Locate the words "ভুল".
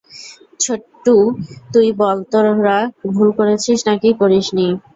3.11-3.29